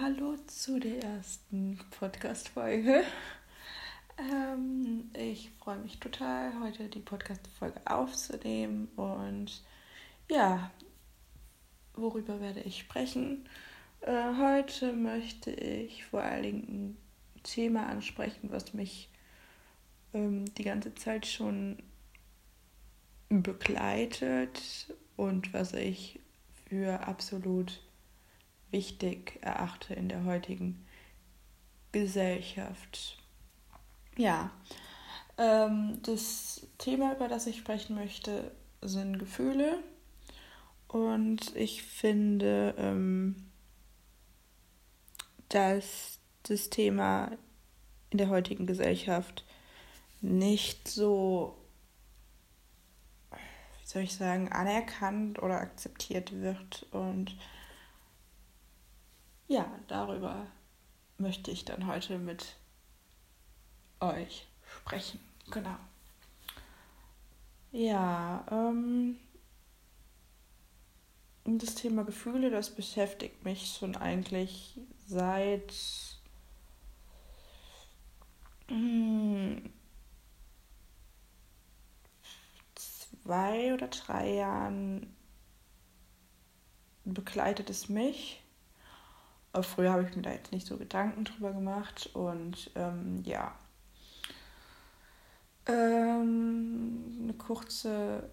[0.00, 3.02] hallo zu der ersten Podcast-Folge.
[4.16, 8.88] Ähm, ich freue mich total, heute die Podcast-Folge aufzunehmen.
[8.96, 9.62] Und
[10.30, 10.70] ja,
[11.92, 13.46] worüber werde ich sprechen?
[14.00, 16.96] Äh, heute möchte ich vor allen Dingen
[17.36, 19.10] ein Thema ansprechen, was mich
[20.14, 21.76] ähm, die ganze Zeit schon
[23.28, 26.20] begleitet und was ich
[26.68, 27.82] für absolut
[28.70, 30.86] wichtig erachte in der heutigen
[31.92, 33.18] Gesellschaft.
[34.16, 34.50] Ja,
[35.38, 39.82] ähm, das Thema, über das ich sprechen möchte, sind Gefühle.
[40.88, 43.50] Und ich finde, ähm,
[45.48, 47.30] dass das Thema
[48.10, 49.44] in der heutigen Gesellschaft
[50.20, 51.56] nicht so,
[53.30, 56.86] wie soll ich sagen, anerkannt oder akzeptiert wird.
[56.90, 57.36] Und
[59.50, 60.46] ja, darüber
[61.18, 62.54] möchte ich dann heute mit
[63.98, 65.18] euch sprechen.
[65.50, 65.76] Genau.
[67.72, 69.18] Ja, ähm,
[71.44, 74.78] das Thema Gefühle, das beschäftigt mich schon eigentlich
[75.08, 75.74] seit
[78.68, 79.68] hm,
[82.76, 85.12] zwei oder drei Jahren
[87.04, 88.39] begleitet es mich.
[89.62, 93.52] Früher habe ich mir da jetzt nicht so Gedanken drüber gemacht und ähm, ja.
[95.66, 98.30] Ähm, eine kurze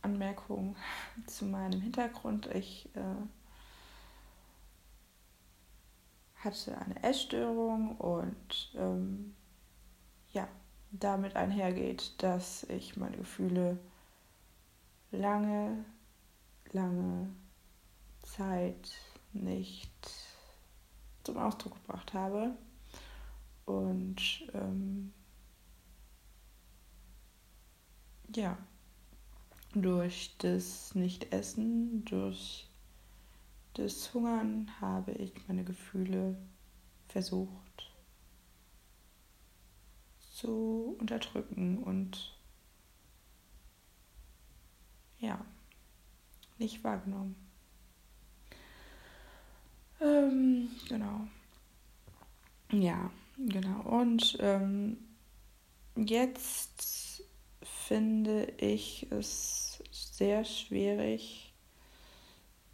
[0.00, 0.76] Anmerkung
[1.26, 2.46] zu meinem Hintergrund.
[2.54, 3.00] Ich äh,
[6.36, 9.34] hatte eine Essstörung und ähm,
[10.32, 10.48] ja,
[10.90, 13.78] damit einhergeht, dass ich meine Gefühle
[15.10, 15.84] lange,
[16.72, 17.28] lange
[18.22, 18.92] Zeit
[19.32, 20.33] nicht
[21.24, 22.56] zum Ausdruck gebracht habe.
[23.64, 25.12] Und ähm,
[28.34, 28.56] ja,
[29.74, 32.68] durch das Nichtessen, durch
[33.74, 36.36] das Hungern habe ich meine Gefühle
[37.08, 37.90] versucht
[40.32, 42.38] zu unterdrücken und
[45.18, 45.44] ja,
[46.58, 47.43] nicht wahrgenommen.
[50.04, 51.26] Ähm, genau.
[52.70, 53.80] Ja, genau.
[53.82, 54.98] Und ähm,
[55.96, 57.22] jetzt
[57.62, 61.54] finde ich es sehr schwierig,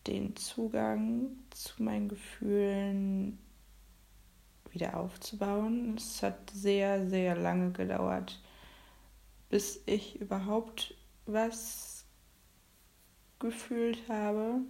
[0.07, 3.39] den Zugang zu meinen Gefühlen
[4.71, 5.95] wieder aufzubauen.
[5.97, 8.41] Es hat sehr, sehr lange gedauert,
[9.49, 10.95] bis ich überhaupt
[11.27, 12.05] was
[13.39, 14.63] gefühlt habe.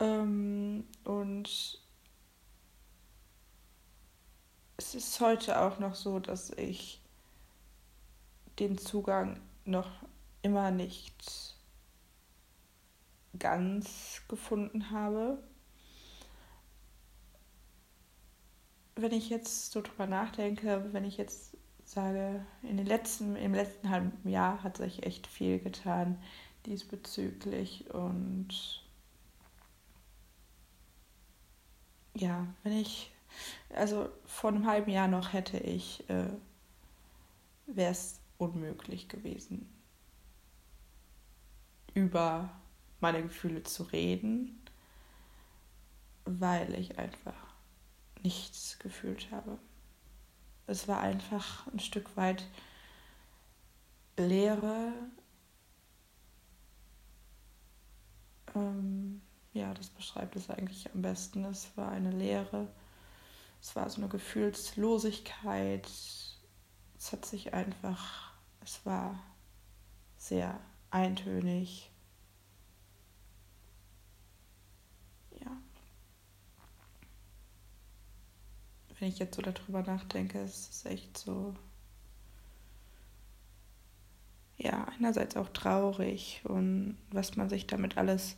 [0.00, 1.80] Ähm, und
[4.76, 7.00] es ist heute auch noch so, dass ich
[8.58, 9.90] den Zugang noch
[10.42, 11.56] immer nicht
[13.38, 15.42] ganz gefunden habe.
[18.94, 23.90] Wenn ich jetzt so drüber nachdenke, wenn ich jetzt sage, in den letzten, im letzten
[23.90, 26.20] halben Jahr hat sich echt viel getan
[26.66, 28.87] diesbezüglich und
[32.20, 33.10] ja, wenn ich,
[33.70, 36.28] also vor einem halben Jahr noch hätte ich, äh,
[37.66, 39.68] wäre es unmöglich gewesen,
[41.94, 42.50] über
[43.00, 44.60] meine Gefühle zu reden,
[46.24, 47.34] weil ich einfach
[48.22, 49.58] nichts gefühlt habe.
[50.66, 52.46] Es war einfach ein Stück weit
[54.16, 54.92] Leere.
[58.54, 59.22] Ähm,
[59.52, 61.44] ja, das beschreibt es eigentlich am besten.
[61.44, 62.68] Es war eine Leere.
[63.60, 65.86] Es war so eine Gefühlslosigkeit.
[66.98, 68.32] Es hat sich einfach,
[68.62, 69.18] es war
[70.16, 70.60] sehr
[70.90, 71.90] eintönig.
[75.40, 75.56] Ja.
[78.98, 81.54] Wenn ich jetzt so darüber nachdenke, ist es echt so,
[84.56, 88.36] ja, einerseits auch traurig und was man sich damit alles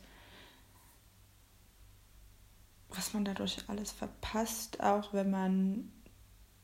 [2.95, 5.91] was man dadurch alles verpasst, auch wenn man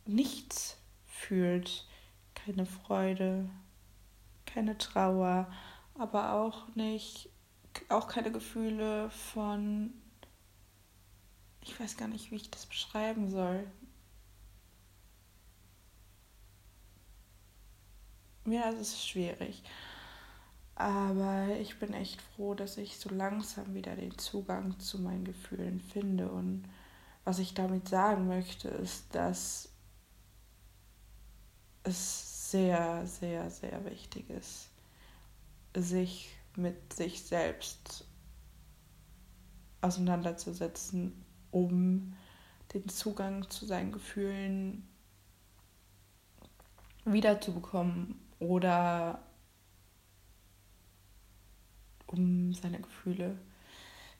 [0.06, 1.86] nichts fühlt.
[2.34, 3.50] Keine Freude,
[4.46, 5.52] keine Trauer,
[5.96, 7.30] aber auch nicht,
[7.90, 9.94] auch keine Gefühle von,
[11.62, 13.66] ich weiß gar nicht, wie ich das beschreiben soll.
[18.46, 19.62] Ja, es ist schwierig.
[20.80, 25.82] Aber ich bin echt froh, dass ich so langsam wieder den Zugang zu meinen Gefühlen
[25.82, 26.30] finde.
[26.30, 26.66] Und
[27.24, 29.70] was ich damit sagen möchte, ist, dass
[31.82, 34.70] es sehr, sehr, sehr wichtig ist,
[35.76, 38.06] sich mit sich selbst
[39.82, 42.14] auseinanderzusetzen, um
[42.76, 44.88] den Zugang zu seinen Gefühlen
[47.04, 49.27] wiederzubekommen oder
[52.08, 53.38] um seine Gefühle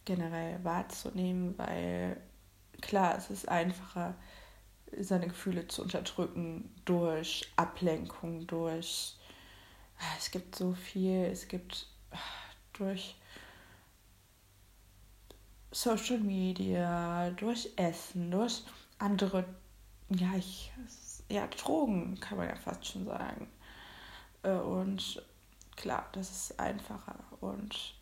[0.06, 2.22] generell wahrzunehmen, weil
[2.82, 4.16] klar, es ist einfacher,
[4.98, 9.18] seine Gefühle zu unterdrücken durch Ablenkung, durch
[10.00, 12.18] ah, es gibt so viel, es gibt ah,
[12.74, 13.16] durch
[15.72, 18.64] Social Media, durch Essen, durch
[19.00, 19.46] andere,
[20.10, 20.72] ja, ich,
[21.30, 23.48] ja, Drogen kann man ja fast schon sagen.
[24.44, 25.22] Äh, und
[25.76, 27.96] klar, das ist einfacher und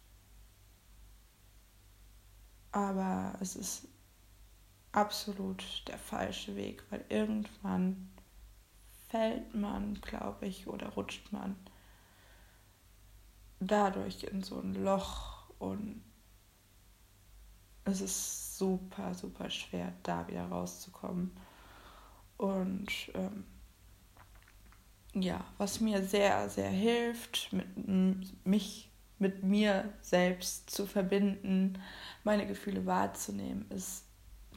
[2.72, 3.88] aber es ist
[4.92, 8.12] absolut der falsche Weg, weil irgendwann
[9.10, 11.56] fällt man, glaube ich, oder rutscht man
[13.60, 16.04] dadurch in so ein Loch und
[17.86, 21.32] es ist super, super schwer, da wieder rauszukommen.
[22.38, 23.46] Und ähm,
[25.14, 31.82] ja, was mir sehr, sehr hilft, mit, mich mit mir selbst zu verbinden,
[32.24, 34.06] meine Gefühle wahrzunehmen, ist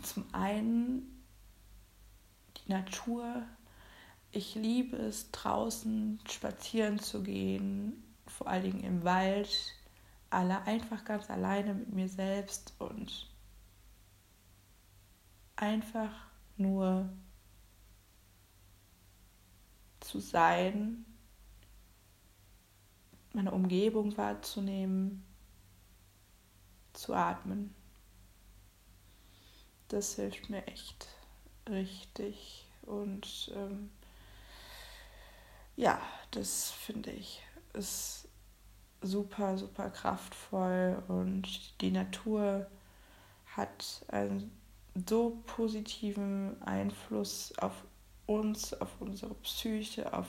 [0.02, 1.24] zum einen
[2.56, 3.42] die Natur.
[4.30, 9.74] Ich liebe es, draußen spazieren zu gehen, vor allen Dingen im Wald,
[10.30, 13.30] alle einfach ganz alleine mit mir selbst und
[15.56, 16.12] einfach
[16.56, 17.08] nur
[20.00, 21.04] zu sein,
[23.32, 25.24] meine Umgebung wahrzunehmen,
[26.92, 27.74] zu atmen.
[29.88, 31.08] Das hilft mir echt
[31.68, 33.90] richtig und ähm,
[35.76, 37.42] ja, das finde ich
[37.74, 38.28] ist
[39.00, 42.66] super, super kraftvoll und die Natur
[43.46, 44.50] hat einen
[45.06, 47.84] so positiven Einfluss auf
[48.26, 50.26] uns, auf unsere Psyche, auf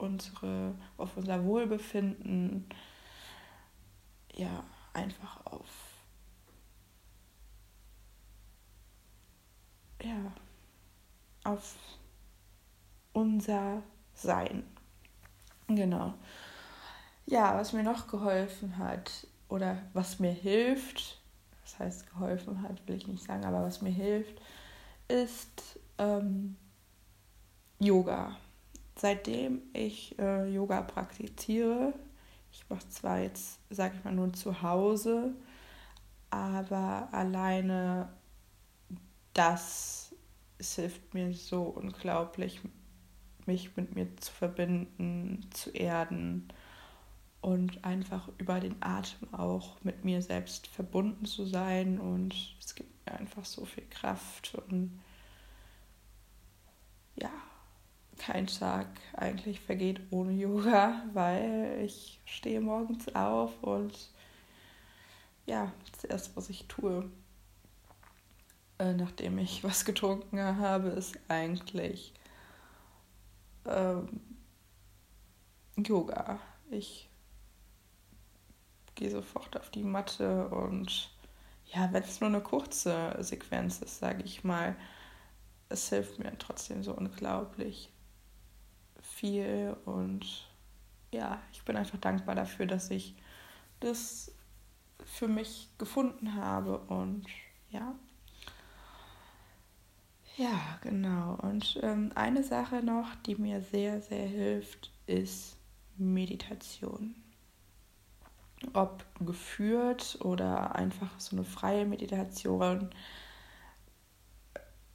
[0.00, 2.68] unsere, auf unser Wohlbefinden,
[4.34, 5.68] ja, einfach auf,
[10.02, 10.32] ja,
[11.44, 11.76] auf
[13.12, 13.82] unser
[14.14, 14.64] Sein.
[15.68, 16.14] Genau.
[17.26, 21.20] Ja, was mir noch geholfen hat oder was mir hilft,
[21.62, 24.40] das heißt geholfen hat, will ich nicht sagen, aber was mir hilft,
[25.08, 26.56] ist ähm,
[27.78, 28.36] Yoga.
[29.00, 31.94] Seitdem ich äh, Yoga praktiziere,
[32.52, 35.34] ich mache zwar jetzt, sage ich mal, nur zu Hause,
[36.28, 38.12] aber alleine
[39.32, 40.14] das
[40.60, 42.60] es hilft mir so unglaublich,
[43.46, 46.52] mich mit mir zu verbinden, zu erden
[47.40, 51.98] und einfach über den Atem auch mit mir selbst verbunden zu sein.
[51.98, 55.00] Und es gibt mir einfach so viel Kraft und
[57.16, 57.32] ja,
[58.20, 64.10] kein Tag eigentlich vergeht ohne Yoga, weil ich stehe morgens auf und
[65.46, 67.10] ja, das erste, was ich tue,
[68.78, 72.12] äh, nachdem ich was getrunken habe, ist eigentlich
[73.64, 74.20] ähm,
[75.76, 76.38] Yoga.
[76.70, 77.08] Ich
[78.96, 81.10] gehe sofort auf die Matte und
[81.72, 84.76] ja, wenn es nur eine kurze Sequenz ist, sage ich mal,
[85.70, 87.90] es hilft mir trotzdem so unglaublich
[89.20, 90.46] viel und
[91.12, 93.14] ja, ich bin einfach dankbar dafür, dass ich
[93.80, 94.32] das
[95.04, 97.26] für mich gefunden habe und
[97.70, 97.94] ja.
[100.36, 101.36] Ja, genau.
[101.42, 105.56] Und ähm, eine Sache noch, die mir sehr, sehr hilft, ist
[105.96, 107.14] Meditation.
[108.72, 112.90] Ob geführt oder einfach so eine freie Meditation,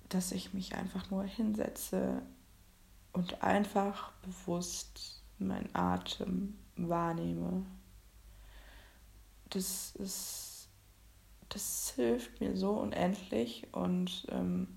[0.10, 2.22] dass ich mich einfach nur hinsetze
[3.16, 7.66] und einfach bewusst meinen Atem wahrnehme.
[9.50, 10.68] Das ist,
[11.48, 14.68] das hilft mir so unendlich und ähm,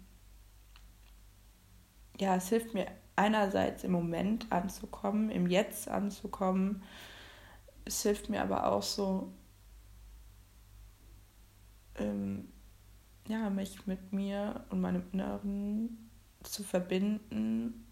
[2.20, 6.84] ja, es hilft mir einerseits im Moment anzukommen, im Jetzt anzukommen.
[7.84, 9.32] Es hilft mir aber auch so,
[11.96, 12.52] ähm,
[13.26, 16.08] ja, mich mit mir und meinem Inneren
[16.44, 17.84] zu verbinden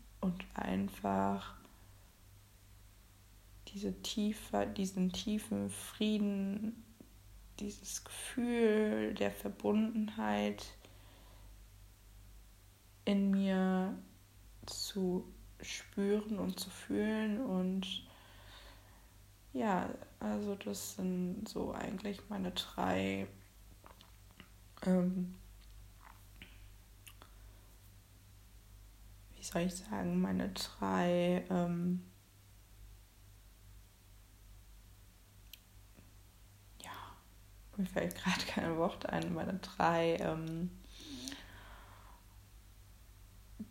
[0.77, 1.55] einfach
[3.69, 6.85] diese tiefe, diesen tiefen Frieden,
[7.59, 10.67] dieses Gefühl der Verbundenheit
[13.07, 13.97] in mir
[14.67, 15.25] zu
[15.63, 17.41] spüren und zu fühlen.
[17.41, 18.07] Und
[19.55, 19.89] ja,
[20.21, 23.27] also das sind so eigentlich meine drei
[24.85, 25.35] ähm,
[29.47, 32.03] soll ich sagen, meine drei ähm,
[36.83, 36.91] ja,
[37.77, 40.71] mir fällt gerade kein Wort ein, meine drei ähm,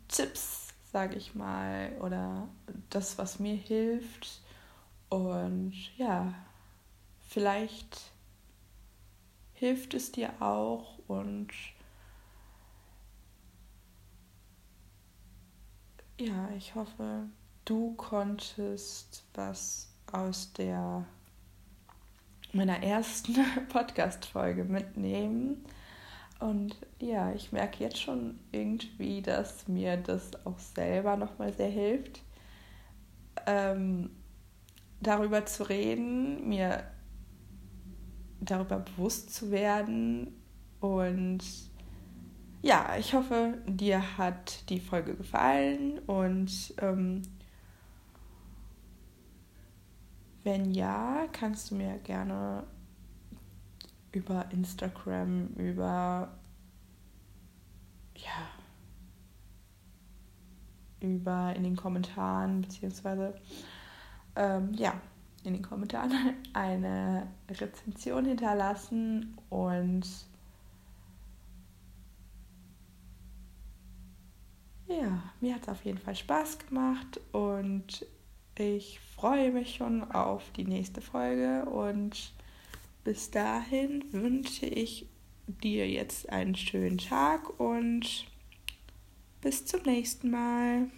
[0.07, 2.47] Tipps, sage ich mal, oder
[2.89, 4.41] das, was mir hilft.
[5.09, 6.33] Und ja,
[7.27, 8.11] vielleicht
[9.53, 11.49] hilft es dir auch und
[16.17, 17.27] ja, ich hoffe,
[17.65, 21.05] du konntest was aus der
[22.53, 23.35] meiner ersten
[23.69, 25.65] Podcast-Folge mitnehmen.
[26.39, 32.21] Und ja, ich merke jetzt schon irgendwie, dass mir das auch selber nochmal sehr hilft,
[33.45, 34.09] ähm,
[35.01, 36.83] darüber zu reden, mir
[38.39, 40.41] darüber bewusst zu werden.
[40.79, 41.43] Und
[42.65, 47.21] ja, ich hoffe, dir hat die Folge gefallen und ähm,
[50.43, 52.63] wenn ja, kannst du mir gerne
[54.11, 56.35] über Instagram, über
[58.15, 58.49] ja,
[61.01, 63.35] über in den Kommentaren, beziehungsweise
[64.35, 64.99] ähm, ja,
[65.43, 70.07] in den Kommentaren eine Rezension hinterlassen und
[75.41, 78.05] mir hat es auf jeden Fall Spaß gemacht und
[78.57, 82.33] ich freue mich schon auf die nächste Folge und
[83.03, 85.07] bis dahin wünsche ich
[85.47, 88.25] dir jetzt einen schönen Tag und
[89.41, 90.89] bis zum nächsten Mal.